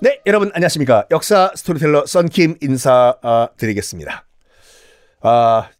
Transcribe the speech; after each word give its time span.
네, 0.00 0.20
여러분 0.26 0.50
안녕하십니까. 0.54 1.06
역사 1.10 1.50
스토리텔러 1.54 2.06
썬킴 2.06 2.58
인사드리겠습니다. 2.60 4.26
아, 5.22 5.70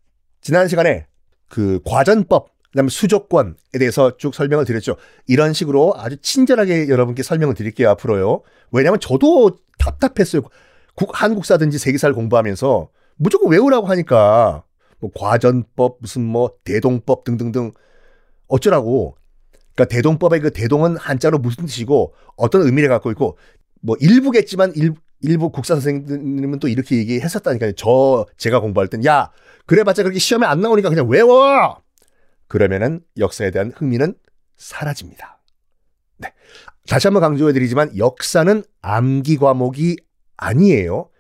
지난 0.41 0.69
시간에 0.69 1.07
그 1.49 1.81
과전법, 1.85 2.49
그다음에 2.71 2.89
수조권에 2.89 3.53
대해서 3.79 4.17
쭉 4.17 4.35
설명을 4.35 4.65
드렸죠. 4.65 4.97
이런 5.27 5.53
식으로 5.53 5.95
아주 5.97 6.17
친절하게 6.17 6.89
여러분께 6.89 7.23
설명을 7.23 7.55
드릴게요, 7.55 7.91
앞으로요. 7.91 8.43
왜냐하면 8.73 9.01
저도 9.01 9.59
답답했어요. 9.79 10.43
국, 10.95 11.11
한국사든지 11.13 11.79
세계사를 11.79 12.15
공부하면서 12.15 12.89
무조건 13.17 13.53
외우라고 13.53 13.87
하니까 13.87 14.65
뭐 14.99 15.11
과전법, 15.15 15.99
무슨 16.01 16.23
뭐 16.25 16.53
대동법 16.65 17.25
등등등 17.25 17.73
어쩌라고. 18.49 19.17
그러니까 19.77 19.95
대동법의 19.95 20.41
그 20.41 20.51
대동은 20.53 20.97
한자로 20.97 21.39
무슨 21.39 21.67
뜻이고 21.67 22.15
어떤 22.37 22.63
의미를 22.63 22.89
갖고 22.89 23.11
있고 23.11 23.39
뭐 23.83 23.95
일부겠지만 24.01 24.73
일, 24.75 24.95
일부 25.21 25.51
국사 25.51 25.75
선생님은 25.75 26.59
또 26.59 26.69
이렇게 26.69 26.97
얘기했었다니까요. 26.97 27.73
저 27.73 28.27
제가 28.39 28.61
공부할 28.61 28.89
땐 28.89 29.05
야 29.05 29.31
그래봤자 29.67 30.03
그렇게 30.03 30.19
시험에 30.19 30.47
안 30.47 30.61
나오니까 30.61 30.89
그냥 30.89 31.09
외워. 31.09 31.81
그러면은 32.49 33.01
역사에 33.19 33.51
대한 33.51 33.73
흥미는 33.75 34.15
사라집니다. 34.57 35.43
네. 36.19 36.33
다시 36.89 37.07
한번 37.09 37.21
강조해드리지만 37.21 37.99
역사는 37.99 38.65
암기 38.81 39.37
과목이 39.37 39.97
아니에요. 40.37 41.11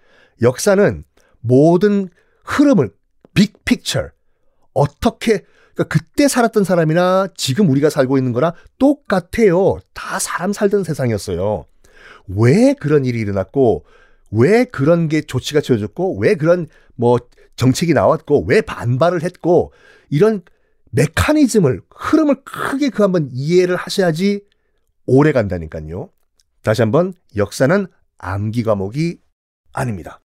역사는 0.40 1.04
모든 1.40 2.08
흐름을 2.44 2.90
빅 3.34 3.64
픽처 3.64 4.10
어떻게 4.76 5.42
그러니까 5.74 5.84
그때 5.98 6.28
살았던 6.28 6.64
사람이나 6.64 7.28
지금 7.36 7.68
우리가 7.70 7.90
살고 7.90 8.18
있는 8.18 8.32
거랑 8.32 8.52
똑같아요. 8.78 9.78
다 9.94 10.18
사람 10.18 10.52
살던 10.52 10.84
세상이었어요. 10.84 11.64
왜 12.28 12.74
그런 12.74 13.04
일이 13.04 13.18
일어났고 13.20 13.84
왜 14.30 14.64
그런 14.64 15.08
게 15.08 15.22
조치가 15.22 15.60
취해졌고 15.60 16.18
왜 16.18 16.34
그런 16.34 16.66
뭐 16.94 17.18
정책이 17.56 17.94
나왔고 17.94 18.44
왜 18.46 18.60
반발을 18.60 19.22
했고 19.22 19.72
이런 20.10 20.42
메커니즘을 20.92 21.82
흐름을 21.94 22.44
크게 22.44 22.90
그 22.90 23.02
한번 23.02 23.28
이해를 23.32 23.76
하셔야지 23.76 24.42
오래 25.06 25.32
간다니까요. 25.32 26.10
다시 26.62 26.82
한번 26.82 27.12
역사는 27.36 27.86
암기 28.18 28.62
과목이 28.62 29.20
아닙니다. 29.72 30.20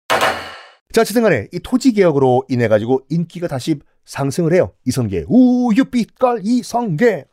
자, 0.92 1.02
어쨌든 1.02 1.22
간에 1.22 1.48
이 1.52 1.60
토지 1.60 1.92
개혁으로 1.92 2.44
인해 2.48 2.66
가지고 2.66 3.02
인기가 3.10 3.46
다시 3.46 3.78
상승을 4.10 4.52
해요. 4.52 4.72
이성계. 4.86 5.26
우유빛깔 5.28 6.40
이성계. 6.42 7.26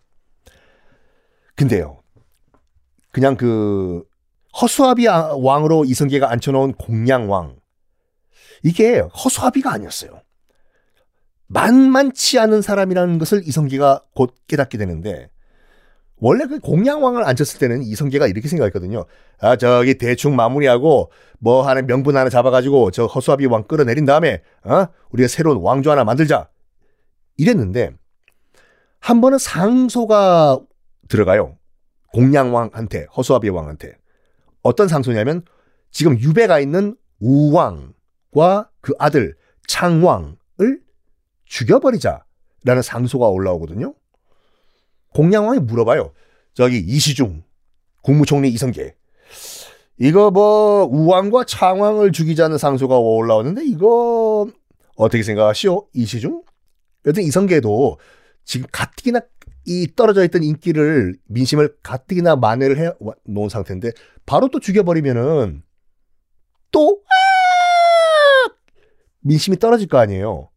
근데요. 1.56 2.04
그냥 3.12 3.36
그 3.36 4.04
허수아비 4.62 5.08
왕으로 5.08 5.86
이성계가 5.86 6.32
앉혀놓은 6.32 6.74
공양왕. 6.74 7.56
이게 8.62 9.00
허수아비가 9.00 9.72
아니었어요. 9.72 10.22
만만치 11.48 12.38
않은 12.38 12.62
사람이라는 12.62 13.18
것을 13.18 13.42
이성계가 13.48 14.04
곧 14.14 14.36
깨닫게 14.48 14.78
되는데 14.78 15.32
원래 16.18 16.46
그 16.46 16.60
공양왕을 16.60 17.24
앉혔을 17.24 17.60
때는 17.60 17.82
이성계가 17.82 18.28
이렇게 18.28 18.48
생각했거든요. 18.48 19.06
아 19.40 19.56
저기 19.56 19.98
대충 19.98 20.36
마무리하고 20.36 21.12
뭐 21.40 21.64
하는 21.64 21.88
명분 21.88 22.18
하나 22.18 22.30
잡아가지고 22.30 22.92
저 22.92 23.08
허수아비 23.08 23.48
왕 23.48 23.64
끌어내린 23.64 24.06
다음에 24.06 24.44
어 24.64 24.88
우리가 25.10 25.28
새로운 25.28 25.58
왕조 25.58 25.90
하나 25.90 26.04
만들자 26.04 26.50
이랬는데 27.38 27.92
한 29.00 29.22
번은 29.22 29.38
상소가 29.38 30.60
들어가요. 31.08 31.58
공양왕한테 32.14 33.08
허수아비 33.16 33.50
왕한테 33.50 33.96
어떤 34.64 34.88
상소냐면 34.88 35.44
지금 35.92 36.20
유배가 36.20 36.60
있는 36.60 36.96
우왕과 37.20 38.70
그 38.82 38.94
아들 39.00 39.36
창왕을 39.68 40.82
죽여버리자라는 41.46 42.82
상소가 42.84 43.28
올라오거든요. 43.28 43.94
공양왕이 45.14 45.60
물어봐요. 45.60 46.12
저기 46.54 46.80
이시중 46.80 47.44
국무총리 48.02 48.50
이성계 48.50 48.96
이거 50.00 50.32
뭐 50.32 50.86
우왕과 50.86 51.46
창왕을 51.46 52.12
죽이자는 52.12 52.58
상소가 52.58 52.98
올라오는데 52.98 53.64
이거 53.66 54.48
어떻게 54.96 55.24
생각하시오? 55.24 55.88
이시중? 55.94 56.44
여튼 57.08 57.24
이성계도 57.24 58.00
지금 58.44 58.68
가뜩이나 58.72 59.22
이 59.66 59.88
떨어져 59.96 60.24
있던 60.26 60.44
인기를 60.44 61.18
민심을 61.26 61.78
가뜩이나 61.82 62.36
만회를 62.36 62.78
해 62.78 62.92
놓은 63.26 63.50
상태인데 63.50 63.92
바로 64.26 64.50
또 64.50 64.60
죽여버리면은 64.60 65.64
또 66.72 67.02
아! 67.06 68.54
민심이 69.22 69.58
떨어질 69.58 69.88
거 69.88 69.98
아니에요. 69.98 70.50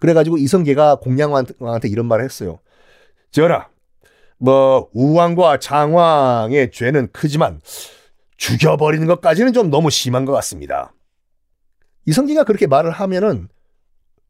그래가지고 0.00 0.38
이성계가 0.38 0.96
공양왕한테 0.96 1.88
이런 1.88 2.06
말을 2.06 2.24
했어요. 2.24 2.60
전하, 3.30 3.68
뭐 4.38 4.88
우왕과 4.92 5.58
장왕의 5.58 6.70
죄는 6.70 7.12
크지만 7.12 7.60
죽여버리는 8.36 9.06
것까지는 9.06 9.52
좀 9.52 9.70
너무 9.70 9.90
심한 9.90 10.24
것 10.24 10.32
같습니다. 10.32 10.94
이성계가 12.06 12.44
그렇게 12.44 12.66
말을 12.66 12.90
하면은 12.90 13.48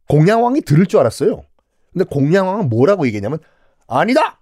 공양왕이 0.09 0.63
들을 0.63 0.87
줄 0.87 1.01
알았어요. 1.01 1.45
근데 1.93 2.05
공양왕은 2.05 2.69
뭐라고 2.69 3.07
얘기했냐면 3.07 3.39
아니다. 3.87 4.41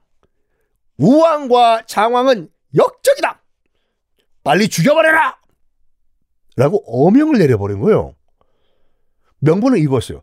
우왕과 0.98 1.82
장왕은 1.86 2.48
역적이다. 2.74 3.42
빨리 4.44 4.68
죽여버려라. 4.68 5.38
라고 6.56 6.82
어명을 6.86 7.38
내려버린 7.38 7.80
거예요. 7.80 8.14
명분을 9.40 9.78
읽었어요. 9.78 10.22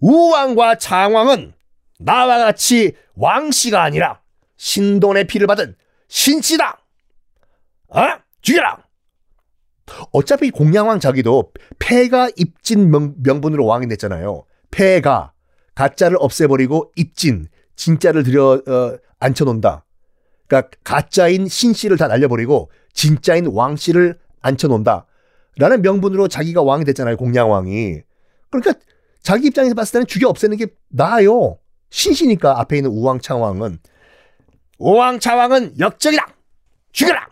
우왕과 0.00 0.78
장왕은 0.78 1.54
나와 1.98 2.38
같이 2.38 2.94
왕씨가 3.14 3.82
아니라 3.82 4.20
신돈의 4.56 5.26
피를 5.26 5.46
받은 5.46 5.76
신씨다. 6.08 6.80
어? 7.88 8.00
죽여라. 8.40 8.84
어차피 10.12 10.50
공양왕 10.50 11.00
자기도 11.00 11.52
폐가 11.78 12.30
입진 12.36 12.90
명, 12.90 13.40
분으로 13.40 13.66
왕이 13.66 13.88
됐잖아요. 13.88 14.44
폐가 14.74 15.32
가짜를 15.76 16.16
없애버리고 16.20 16.90
입진 16.96 17.46
진짜를 17.76 18.24
들여 18.24 18.62
어, 18.66 18.98
앉혀놓는다. 19.20 19.84
그러니까 20.46 20.70
가짜인 20.82 21.46
신 21.48 21.72
씨를 21.72 21.96
다 21.96 22.08
날려버리고 22.08 22.70
진짜인 22.92 23.46
왕 23.46 23.76
씨를 23.76 24.18
앉혀놓는다. 24.40 25.06
라는 25.56 25.82
명분으로 25.82 26.26
자기가 26.28 26.62
왕이 26.62 26.84
됐잖아요. 26.84 27.16
공양왕이. 27.16 28.00
그러니까 28.50 28.74
자기 29.22 29.46
입장에서 29.46 29.74
봤을 29.74 29.92
때는 29.92 30.06
죽여 30.06 30.28
없애는 30.28 30.56
게 30.56 30.66
나아요. 30.88 31.58
신시니까 31.90 32.58
앞에 32.60 32.76
있는 32.76 32.90
우왕창왕은 32.90 33.78
우왕차왕은 34.78 35.78
역적이다. 35.78 36.26
죽여라. 36.92 37.28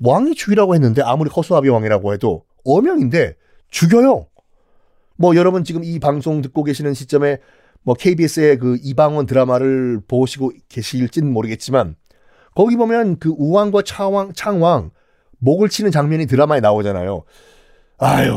왕이 0.00 0.34
죽이라고 0.34 0.74
했는데 0.74 1.02
아무리 1.02 1.30
허수아비 1.30 1.68
왕이라고 1.68 2.12
해도 2.12 2.44
어명인데 2.64 3.36
죽여요. 3.70 4.26
뭐 5.18 5.34
여러분 5.34 5.64
지금 5.64 5.82
이 5.82 5.98
방송 5.98 6.40
듣고 6.42 6.62
계시는 6.62 6.94
시점에 6.94 7.38
뭐 7.82 7.94
KBS의 7.94 8.58
그 8.58 8.78
이방원 8.82 9.26
드라마를 9.26 10.00
보시고 10.06 10.52
계실진 10.68 11.32
모르겠지만 11.32 11.96
거기 12.54 12.76
보면 12.76 13.18
그 13.18 13.34
우왕과 13.36 13.82
차왕 13.82 14.32
창왕 14.34 14.90
목을 15.38 15.68
치는 15.68 15.90
장면이 15.90 16.26
드라마에 16.26 16.60
나오잖아요. 16.60 17.24
아유 17.98 18.32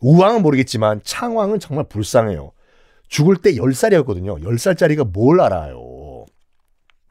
우왕은 0.00 0.42
모르겠지만 0.42 1.02
창왕은 1.04 1.60
정말 1.60 1.84
불쌍해요. 1.88 2.52
죽을 3.08 3.36
때 3.36 3.52
10살이었거든요. 3.52 4.42
10살짜리가 4.42 5.12
뭘 5.12 5.40
알아요. 5.40 6.24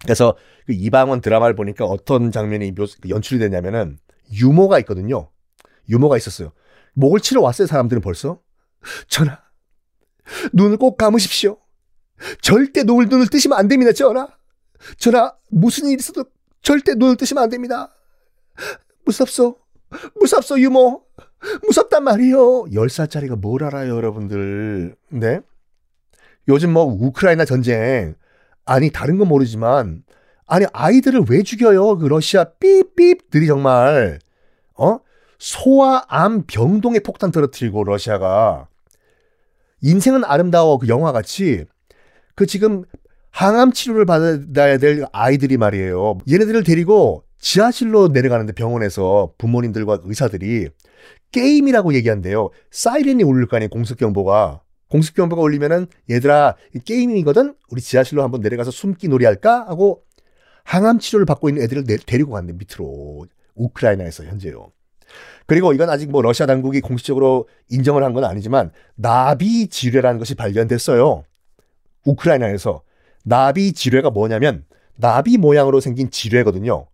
그래서 0.02 0.36
그 0.66 0.74
이방원 0.74 1.22
드라마를 1.22 1.56
보니까 1.56 1.86
어떤 1.86 2.32
장면이 2.32 2.74
연출이 3.10 3.40
됐냐면은 3.40 4.00
유머가 4.32 4.80
있거든요. 4.80 5.30
유머가 5.88 6.18
있었어요. 6.18 6.52
목을 6.94 7.20
치러 7.20 7.42
왔어요, 7.42 7.68
사람들은 7.68 8.02
벌써. 8.02 8.40
전하, 9.08 9.40
눈을 10.54 10.78
꼭 10.78 10.98
감으십시오. 10.98 11.58
절대 12.42 12.84
눈을, 12.84 13.08
눈을 13.10 13.28
뜨시면 13.28 13.58
안 13.58 13.68
됩니다, 13.68 13.92
전하. 13.92 14.28
전하, 14.98 15.34
무슨 15.50 15.88
일이 15.88 15.98
있어도 16.00 16.26
절대 16.62 16.96
눈을 16.96 17.18
뜨시면 17.18 17.44
안 17.44 17.50
됩니다. 17.50 17.94
무섭소. 19.06 19.58
무섭소, 20.20 20.60
유머. 20.60 21.02
무섭단 21.64 22.04
말이요. 22.04 22.66
10살짜리가 22.66 23.38
뭘 23.38 23.64
알아요, 23.64 23.96
여러분들. 23.96 24.96
네? 25.10 25.42
요즘 26.48 26.74
뭐 26.74 26.84
우크라이나 26.86 27.46
전쟁 27.46 28.16
아니 28.66 28.90
다른 28.92 29.18
건 29.18 29.28
모르지만 29.28 30.04
아니 30.48 30.66
아이들을 30.74 31.24
왜 31.30 31.44
죽여요? 31.44 31.98
그 31.98 32.06
러시아 32.06 32.44
삐삐들이 32.60 33.48
정말 33.48 34.20
어 34.78 35.00
소아 35.40 36.04
암 36.08 36.44
병동에 36.46 37.00
폭탄 37.00 37.32
떨어뜨리고 37.32 37.84
러시아가 37.84 38.68
인생은 39.82 40.24
아름다워 40.24 40.78
그 40.78 40.88
영화 40.88 41.12
같이 41.12 41.66
그 42.36 42.46
지금 42.46 42.84
항암 43.32 43.74
치료를 43.74 44.06
받아야 44.06 44.78
될 44.78 45.06
아이들이 45.12 45.58
말이에요. 45.58 46.20
얘네들을 46.30 46.64
데리고 46.64 47.24
지하실로 47.40 48.08
내려가는데 48.10 48.54
병원에서 48.54 49.34
부모님들과 49.38 50.00
의사들이 50.04 50.70
게임이라고 51.32 51.94
얘기한대요. 51.96 52.50
사이렌이 52.72 53.24
울릴 53.24 53.48
거 53.48 53.58
아니에요. 53.58 53.70
공습경보가. 53.70 54.62
공습경보가 54.90 55.42
울리면은 55.42 55.88
얘들아 56.10 56.56
게임이거든. 56.86 57.56
우리 57.70 57.82
지하실로 57.82 58.24
한번 58.24 58.42
내려가서 58.42 58.72
숨기 58.72 59.10
놀이 59.10 59.26
할까 59.26 59.66
하고 59.68 60.04
항암 60.64 61.00
치료를 61.00 61.26
받고 61.26 61.50
있는 61.50 61.64
애들을 61.64 61.84
내, 61.84 61.98
데리고 61.98 62.32
갔는데 62.32 62.58
밑으로 62.58 63.28
우크라이나에서 63.56 64.24
현재요. 64.24 64.72
그리고 65.48 65.74
이건 65.74 65.90
아직 65.90 66.10
뭐 66.10 66.22
러시아 66.22 66.46
당국이 66.46 66.82
공식적으로 66.82 67.48
인정을 67.70 68.04
한 68.04 68.14
건 68.14 68.24
아니지만 68.26 68.72
나비 68.96 69.68
지뢰라는 69.68 70.18
것이 70.20 70.36
발견됐어요. 70.36 71.24
우크라이나에서 72.06 72.82
나비 73.24 73.74
지뢰가 73.74 74.10
뭐냐면 74.10 74.66
나비 74.96 75.38
모양으로 75.38 75.80
생긴 75.80 76.10
지뢰거든요. 76.10 76.88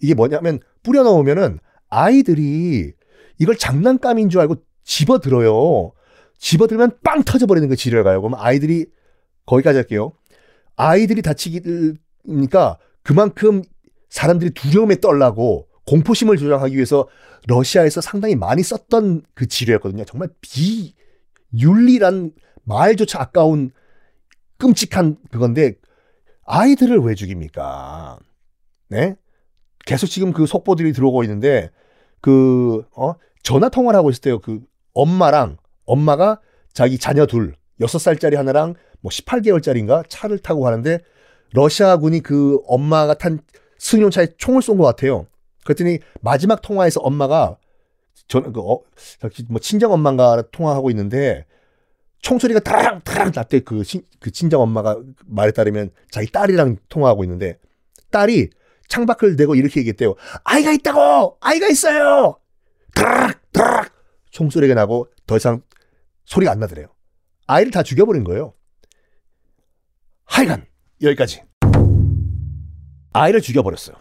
이게 0.00 0.14
뭐냐면 0.14 0.60
뿌려 0.82 1.02
넣으면은 1.02 1.58
아이들이 1.88 2.92
이걸 3.38 3.56
장난감인 3.56 4.28
줄 4.28 4.40
알고 4.40 4.56
집어들어요. 4.84 5.92
집어들면 6.38 6.98
빵 7.02 7.22
터져버리는 7.22 7.68
그 7.68 7.76
지뢰가요. 7.76 8.20
그럼 8.22 8.34
아이들이 8.38 8.86
거기까지 9.46 9.76
할게요. 9.78 10.12
아이들이 10.76 11.22
다치니까 11.22 12.78
그만큼 13.02 13.62
사람들이 14.08 14.50
두려움에 14.50 14.96
떨라고 15.00 15.68
공포심을 15.86 16.36
조장하기 16.36 16.74
위해서 16.74 17.08
러시아에서 17.48 18.00
상당히 18.00 18.36
많이 18.36 18.62
썼던 18.62 19.22
그 19.34 19.46
지뢰였거든요. 19.48 20.04
정말 20.04 20.28
비윤리란 21.50 22.32
말조차 22.64 23.20
아까운 23.20 23.70
끔찍한 24.58 25.16
그건데 25.30 25.74
아이들을 26.44 26.98
왜 26.98 27.14
죽입니까? 27.14 28.18
네? 28.88 29.16
계속 29.86 30.06
지금 30.06 30.32
그 30.32 30.46
속보들이 30.46 30.92
들어오고 30.92 31.22
있는데 31.24 31.70
그 32.20 32.84
어? 32.94 33.14
전화 33.42 33.68
통화를 33.68 33.96
하고 33.96 34.10
있을 34.10 34.20
때요. 34.20 34.38
그 34.40 34.60
엄마랑 34.92 35.56
엄마가 35.86 36.40
자기 36.74 36.98
자녀 36.98 37.26
둘, 37.26 37.54
6살짜리 37.80 38.36
하나랑 38.36 38.74
뭐 39.00 39.10
18개월짜리인가 39.10 40.04
차를 40.08 40.38
타고 40.38 40.60
가는데 40.60 40.98
러시아군이 41.52 42.20
그 42.20 42.60
엄마가 42.66 43.14
탄 43.14 43.40
승용차에 43.78 44.34
총을 44.36 44.60
쏜 44.60 44.76
것 44.76 44.84
같아요. 44.84 45.26
그랬더니 45.64 45.98
마지막 46.20 46.62
통화에서 46.62 47.00
엄마가 47.00 47.58
전, 48.28 48.52
그, 48.52 48.60
어, 48.60 48.80
뭐 49.48 49.60
친정 49.60 49.92
엄마가 49.92 50.42
통화하고 50.52 50.90
있는데 50.90 51.46
총소리가 52.22 52.60
다랑 52.60 53.00
다랑 53.02 53.32
났대 53.34 53.60
그, 53.60 53.82
친, 53.84 54.02
그 54.20 54.30
친정 54.30 54.60
엄마가 54.60 54.98
말에 55.26 55.52
따르면 55.52 55.90
자기 56.10 56.30
딸이랑 56.30 56.76
통화하고 56.88 57.24
있는데 57.24 57.58
딸이 58.10 58.50
창밖을 58.88 59.36
대고 59.36 59.54
이렇게 59.54 59.80
얘기했대요. 59.80 60.14
아이가 60.44 60.72
있다고! 60.72 61.38
아이가 61.40 61.68
있어요! 61.68 62.38
드락! 62.94 63.52
드락! 63.52 63.92
총소리가 64.30 64.74
나고 64.74 65.08
더 65.26 65.36
이상 65.36 65.62
소리가 66.24 66.52
안 66.52 66.58
나더래요. 66.58 66.88
아이를 67.46 67.70
다 67.70 67.82
죽여버린 67.82 68.24
거예요. 68.24 68.52
하여간 70.24 70.66
여기까지. 71.02 71.42
아이를 73.12 73.40
죽여버렸어요. 73.40 73.96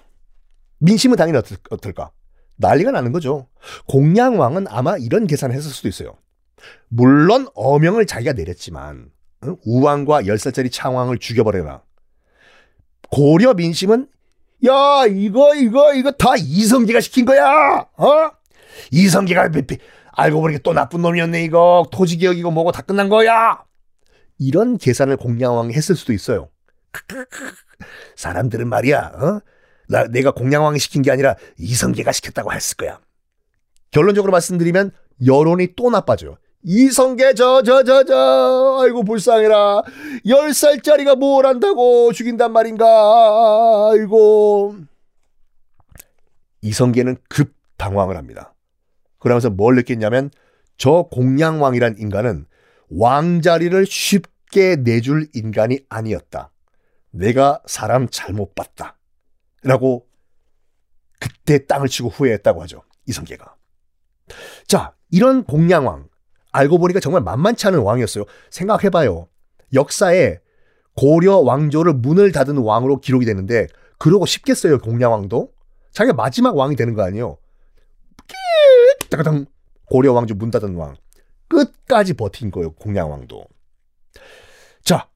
민심은 0.80 1.16
당연히 1.18 1.38
어떨, 1.38 1.58
어떨 1.70 1.94
까? 1.94 2.12
난리가 2.58 2.92
나는 2.92 3.12
거죠. 3.12 3.48
공양왕은 3.88 4.68
아마 4.70 4.98
이런 4.98 5.28
계산을 5.28 5.56
했을 5.56 5.72
수도 5.72 5.88
있어요. 5.88 6.16
물론 6.90 7.48
어명을 7.56 8.06
자기가 8.06 8.34
내렸지만 8.34 9.12
우왕과 9.66 10.24
10살짜리 10.24 10.72
창왕을 10.72 11.20
죽여버려라. 11.20 11.82
고려 13.12 13.54
민심은 13.54 14.08
야 14.68 15.06
이거 15.10 15.56
이거 15.56 15.94
이거 15.94 16.12
다 16.12 16.36
이성계가 16.38 17.00
시킨 17.00 17.26
거야. 17.26 17.88
어? 17.98 18.32
이성계가 18.92 19.50
알고 20.12 20.42
보니까 20.42 20.60
또 20.64 20.74
나쁜 20.74 21.02
놈이었네 21.02 21.44
이거 21.44 21.88
토지개혁이고 21.92 22.52
뭐고 22.52 22.72
다 22.74 22.82
끝난 22.82 23.08
거야. 23.08 23.64
이런 24.38 24.78
계산을 24.78 25.18
공양왕이 25.18 25.74
했을 25.74 25.96
수도 25.96 26.12
있어요. 26.12 26.50
사람들은 28.18 28.68
말이야. 28.68 29.00
어? 29.16 29.42
나, 29.90 30.06
내가 30.06 30.32
공양왕이 30.32 30.80
시킨 30.80 31.02
게 31.02 31.12
아니라 31.12 31.36
이성계가 31.58 32.12
시켰다고 32.12 32.54
했을 32.54 32.78
거야. 32.78 33.00
결론적으로 33.92 34.32
말씀드리면 34.32 34.92
여론이 35.26 35.74
또 35.76 35.90
나빠져요. 35.90 36.38
이성계 36.64 37.34
저 37.34 37.64
저 37.64 37.84
저저 37.84 38.80
아이고 38.84 39.04
불쌍해라 39.04 39.82
10살짜리가 40.26 41.18
뭘 41.18 41.46
한다고 41.46 42.12
죽인단 42.12 42.52
말인가 42.52 42.86
아이고 43.92 44.76
이성계는 46.62 47.18
급 47.30 47.54
당황을 47.78 48.18
합니다. 48.18 48.54
그러면서 49.20 49.50
뭘 49.50 49.76
느꼈냐면 49.76 50.30
저 50.78 51.08
공양왕이란 51.12 51.96
인간은 51.98 52.46
왕자리를 52.90 53.86
쉽게 53.86 54.76
내줄 54.78 55.30
인간이 55.34 55.80
아니었다. 55.90 56.52
내가 57.12 57.62
사람 57.66 58.08
잘못 58.10 58.54
봤다. 58.54 58.99
라고 59.64 60.08
그때 61.20 61.66
땅을 61.66 61.88
치고 61.88 62.10
후회했다고 62.10 62.62
하죠. 62.64 62.84
이성계가. 63.06 63.56
자, 64.68 64.94
이런 65.12 65.44
공양왕. 65.44 66.08
알고 66.52 66.80
보니까 66.80 67.00
정말 67.00 67.22
만만치 67.22 67.68
않은 67.68 67.80
왕이었어요. 67.80 68.26
생각해봐요. 68.50 69.28
역사에 69.74 70.40
고려 70.96 71.38
왕조를 71.38 71.94
문을 71.94 72.32
닫은 72.32 72.58
왕으로 72.58 73.00
기록이 73.00 73.26
되는데 73.26 73.68
그러고 73.98 74.26
싶겠어요 74.26 74.80
공양왕도 74.80 75.54
자기가 75.92 76.14
마지막 76.14 76.58
왕이 76.58 76.76
되는 76.76 76.94
거 76.94 77.04
아니에요 77.04 77.38
따가당 79.10 79.46
고려 79.86 80.14
왕조 80.14 80.36
문 80.36 80.52
닫은 80.52 80.76
왕 80.76 80.96
끝까지 81.48 82.14
버틴 82.14 82.52
거예요 82.52 82.72
공양왕도 82.72 83.46
자 84.84 85.10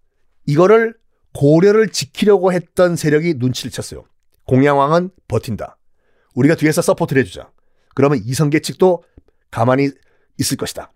이거를 0.46 0.96
고려를 1.34 1.90
지키려고 1.90 2.54
했던 2.54 2.96
세력이 2.96 3.36
눈치를 3.38 3.72
챘어요 3.72 4.06
공양왕은 4.46 5.12
버틴다 5.28 5.78
우리가 6.36 6.56
뒤에서 6.56 6.82
support를 6.82 7.22
해주자 7.22 7.52
그러면 7.96 8.20
이성계 8.24 8.60
측도 8.60 9.04
가만히 9.52 9.92
있을 10.40 10.58
것이다 10.58 10.92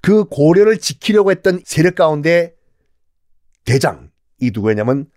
그 0.00 0.24
고려를 0.24 0.78
지키려고 0.78 1.30
했던 1.30 1.60
세력 1.64 1.94
가운데 1.94 2.54
대장이 3.64 4.08
누구였냐면 4.52 5.10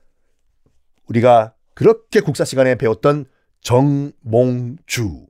우리가 1.07 1.55
그렇게 1.73 2.19
국사 2.19 2.45
시간에 2.45 2.75
배웠던 2.75 3.25
정몽주였습니다. 3.61 5.25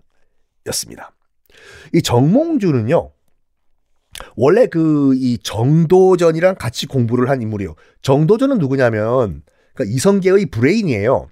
이 1.94 2.02
정몽주는요, 2.02 3.12
원래 4.36 4.68
그 4.68 5.14
이 5.16 5.38
정도전이랑 5.42 6.56
같이 6.56 6.88
공부를 6.88 7.30
한 7.30 7.42
인물이에요. 7.42 7.76
정도전은 8.02 8.58
누구냐면 8.58 9.44
그러니까 9.74 9.96
이성계의 9.96 10.48
브레인이에요. 10.48 11.30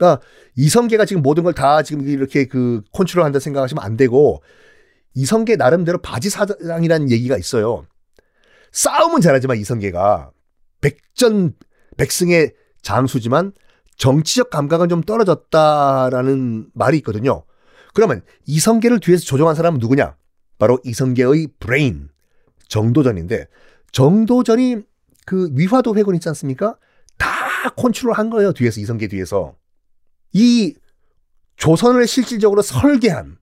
그러니까 0.00 0.22
이성계가 0.56 1.04
지금 1.04 1.22
모든 1.22 1.44
걸 1.44 1.52
다 1.52 1.82
지금 1.82 2.08
이렇게 2.08 2.46
그 2.46 2.82
컨트롤한다 2.92 3.38
생각하시면 3.38 3.84
안 3.84 3.96
되고 3.96 4.42
이성계 5.14 5.56
나름대로 5.56 5.98
바지 5.98 6.30
사장이라는 6.30 7.10
얘기가 7.10 7.36
있어요. 7.36 7.84
싸움은 8.72 9.20
잘하지만 9.20 9.58
이성계가 9.58 10.30
백전 10.80 11.54
백승의 11.96 12.54
장수지만 12.82 13.52
정치적 13.96 14.48
감각은 14.48 14.88
좀 14.88 15.02
떨어졌다라는 15.02 16.70
말이 16.72 16.96
있거든요. 16.98 17.44
그러면 17.92 18.22
이성계를 18.46 19.00
뒤에서 19.00 19.24
조종한 19.24 19.54
사람은 19.54 19.80
누구냐? 19.80 20.16
바로 20.58 20.78
이성계의 20.84 21.48
브레인 21.58 22.08
정도전인데 22.68 23.48
정도전이 23.92 24.76
그 25.26 25.50
위화도 25.52 25.96
회군 25.96 26.14
있지 26.14 26.28
않습니까? 26.28 26.76
다 27.18 27.28
컨트롤한 27.76 28.30
거예요. 28.30 28.52
뒤에서 28.52 28.80
이성계 28.80 29.08
뒤에서 29.08 29.54
이 30.32 30.74
조선을 31.56 32.06
실질적으로 32.06 32.62
설계한 32.62 33.38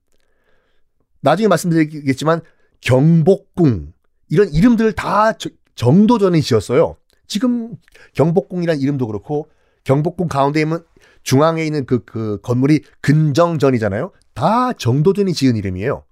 나중에 1.21 1.47
말씀드리겠지만 1.47 2.41
경복궁 2.81 3.93
이런 4.29 4.49
이름들 4.49 4.93
다 4.93 5.33
정도전이 5.75 6.41
지었어요. 6.41 6.97
지금 7.27 7.75
경복궁이란 8.13 8.79
이름도 8.79 9.07
그렇고 9.07 9.49
경복궁 9.83 10.27
가운데 10.27 10.61
있는 10.61 10.79
중앙에 11.23 11.65
있는 11.65 11.85
그, 11.85 12.03
그 12.05 12.39
건물이 12.41 12.81
근정전이잖아요. 13.01 14.11
다 14.33 14.73
정도전이 14.73 15.33
지은 15.33 15.55
이름이에요. 15.55 16.03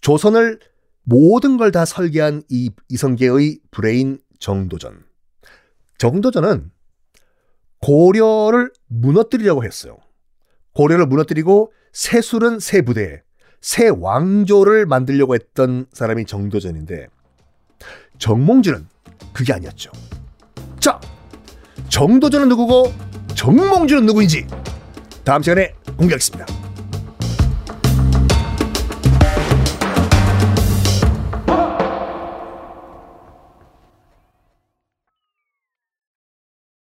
조선을 0.00 0.60
모든 1.04 1.56
걸 1.56 1.70
다 1.72 1.84
설계한 1.84 2.42
이 2.48 2.70
이성계의 2.88 3.60
브레인 3.70 4.18
정도전. 4.38 5.04
정도전은 5.98 6.70
고려를 7.82 8.72
무너뜨리려고 8.88 9.64
했어요. 9.64 9.98
고려를 10.72 11.06
무너뜨리고 11.06 11.72
세술은 11.92 12.60
세 12.60 12.80
부대에 12.82 13.20
새 13.60 13.88
왕조를 13.88 14.86
만들려고 14.86 15.34
했던 15.34 15.86
사람이 15.92 16.24
정도전인데 16.24 17.08
정몽주는 18.18 18.86
그게 19.32 19.52
아니었죠. 19.52 19.90
자, 20.80 21.00
정도전은 21.88 22.48
누구고 22.48 22.92
정몽주는 23.34 24.06
누구인지 24.06 24.46
다음 25.24 25.42
시간에 25.42 25.74
공개하겠습니다. 25.96 26.61